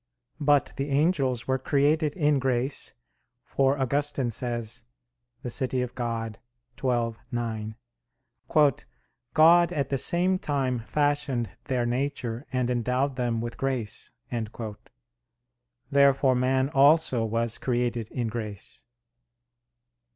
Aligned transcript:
But 0.39 0.73
the 0.77 0.89
angels 0.89 1.47
were 1.47 1.59
created 1.59 2.15
in 2.15 2.39
grace, 2.39 2.95
for 3.43 3.77
Augustine 3.79 4.31
says 4.31 4.83
(De 5.43 5.49
Civ. 5.51 5.69
Dei 5.93 6.39
xii, 6.79 7.21
9): 7.31 7.75
"God 9.35 9.71
at 9.71 9.89
the 9.89 9.97
same 9.99 10.39
time 10.39 10.79
fashioned 10.79 11.51
their 11.65 11.85
nature 11.85 12.47
and 12.51 12.71
endowed 12.71 13.15
them 13.15 13.41
with 13.41 13.57
grace." 13.57 14.09
Therefore 15.91 16.33
man 16.33 16.69
also 16.69 17.23
was 17.23 17.59
created 17.59 18.09
in 18.09 18.25
grace. 18.27 18.81